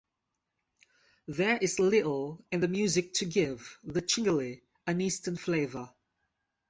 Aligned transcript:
There 1.27 1.59
is 1.59 1.77
little 1.77 2.43
in 2.51 2.59
the 2.59 2.67
music 2.67 3.13
to 3.17 3.25
give 3.25 3.77
"The 3.83 4.01
Cingalee" 4.01 4.63
an 4.87 4.99
Eastern 4.99 5.37
flavour. 5.37 5.93